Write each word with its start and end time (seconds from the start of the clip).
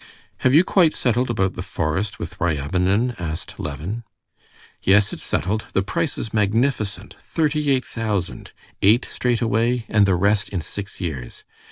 "Have 0.37 0.55
you 0.55 0.63
quite 0.63 0.95
settled 0.95 1.29
about 1.29 1.53
the 1.53 1.61
forest 1.61 2.17
with 2.17 2.35
Ryabinin?" 2.41 3.13
asked 3.19 3.59
Levin. 3.59 4.03
"Yes, 4.81 5.13
it's 5.13 5.21
settled. 5.21 5.65
The 5.73 5.83
price 5.83 6.17
is 6.17 6.33
magnificent; 6.33 7.15
thirty 7.19 7.69
eight 7.69 7.85
thousand. 7.85 8.51
Eight 8.81 9.05
straight 9.07 9.41
away, 9.41 9.85
and 9.87 10.07
the 10.07 10.15
rest 10.15 10.49
in 10.49 10.61
six 10.61 10.99
years. 10.99 11.43